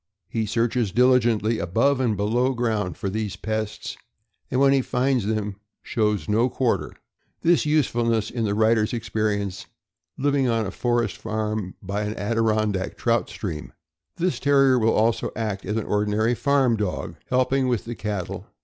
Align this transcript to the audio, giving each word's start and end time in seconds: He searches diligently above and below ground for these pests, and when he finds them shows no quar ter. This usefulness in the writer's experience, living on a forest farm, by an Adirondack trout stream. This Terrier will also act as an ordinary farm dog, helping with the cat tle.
He 0.27 0.47
searches 0.47 0.91
diligently 0.91 1.59
above 1.59 1.99
and 1.99 2.17
below 2.17 2.53
ground 2.55 2.97
for 2.97 3.07
these 3.07 3.35
pests, 3.35 3.97
and 4.49 4.59
when 4.59 4.73
he 4.73 4.81
finds 4.81 5.27
them 5.27 5.57
shows 5.83 6.27
no 6.27 6.49
quar 6.49 6.79
ter. 6.79 6.91
This 7.43 7.67
usefulness 7.67 8.31
in 8.31 8.43
the 8.43 8.55
writer's 8.55 8.93
experience, 8.93 9.67
living 10.17 10.47
on 10.47 10.65
a 10.65 10.71
forest 10.71 11.17
farm, 11.17 11.75
by 11.83 12.01
an 12.01 12.15
Adirondack 12.17 12.97
trout 12.97 13.29
stream. 13.29 13.73
This 14.15 14.39
Terrier 14.39 14.79
will 14.79 14.89
also 14.95 15.31
act 15.35 15.67
as 15.67 15.77
an 15.77 15.85
ordinary 15.85 16.33
farm 16.33 16.77
dog, 16.77 17.17
helping 17.27 17.67
with 17.67 17.85
the 17.85 17.93
cat 17.93 18.25
tle. 18.25 18.47